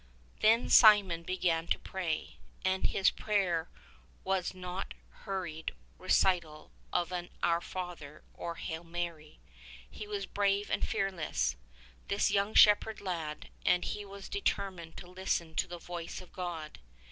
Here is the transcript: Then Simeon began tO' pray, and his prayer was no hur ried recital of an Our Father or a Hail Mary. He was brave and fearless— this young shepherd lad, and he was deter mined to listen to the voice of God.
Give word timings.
Then 0.39 0.67
Simeon 0.71 1.21
began 1.21 1.67
tO' 1.67 1.77
pray, 1.77 2.37
and 2.65 2.87
his 2.87 3.11
prayer 3.11 3.69
was 4.23 4.51
no 4.55 4.81
hur 5.25 5.43
ried 5.43 5.75
recital 5.99 6.71
of 6.91 7.11
an 7.11 7.29
Our 7.43 7.61
Father 7.61 8.23
or 8.33 8.53
a 8.53 8.59
Hail 8.61 8.83
Mary. 8.83 9.37
He 9.87 10.07
was 10.07 10.25
brave 10.25 10.71
and 10.71 10.87
fearless— 10.87 11.55
this 12.07 12.31
young 12.31 12.55
shepherd 12.55 12.99
lad, 12.99 13.49
and 13.63 13.85
he 13.85 14.03
was 14.03 14.27
deter 14.27 14.71
mined 14.71 14.97
to 14.97 15.05
listen 15.05 15.53
to 15.53 15.67
the 15.67 15.77
voice 15.77 16.19
of 16.19 16.33
God. 16.33 16.79